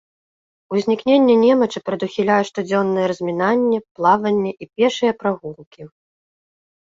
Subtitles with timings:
[0.77, 5.81] Узнікненне немачы прадухіляе штодзённае размінанне, плаванне і пешыя прагулкі.